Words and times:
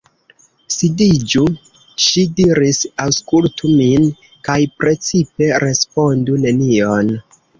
Sidiĝu, 0.75 1.41
ŝi 2.05 2.23
diris, 2.39 2.79
aŭskultu 3.05 3.71
min, 3.81 4.09
kaj 4.49 4.57
precipe 4.85 5.51
respondu 5.65 6.39
nenion. 6.47 7.13